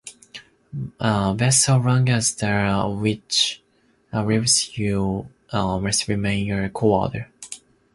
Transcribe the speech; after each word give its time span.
But 0.97 1.51
so 1.51 1.77
long 1.77 2.09
as 2.09 2.33
the 2.33 2.97
Witch 2.99 3.61
lives 4.11 4.75
you 4.75 5.29
must 5.53 6.07
remain 6.07 6.51
a 6.53 6.71
coward. 6.71 7.27